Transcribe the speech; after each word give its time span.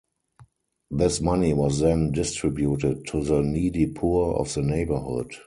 This 0.89 1.21
money 1.21 1.53
was 1.53 1.77
then 1.79 2.11
distributed 2.11 3.05
to 3.09 3.23
the 3.23 3.43
needy 3.43 3.85
poor 3.85 4.33
of 4.33 4.51
the 4.51 4.63
neighborhood. 4.63 5.31